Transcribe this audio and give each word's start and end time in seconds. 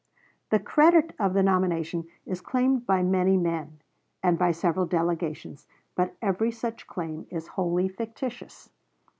The 0.49 0.57
credit 0.57 1.13
of 1.19 1.35
the 1.35 1.43
nomination 1.43 2.07
is 2.25 2.41
claimed 2.41 2.87
by 2.87 3.03
many 3.03 3.37
men, 3.37 3.81
and 4.23 4.35
by 4.39 4.51
several 4.51 4.87
delegations, 4.87 5.67
but 5.93 6.15
every 6.23 6.49
such 6.49 6.87
claim 6.87 7.27
is 7.29 7.49
wholly 7.49 7.87
fictitious. 7.87 8.71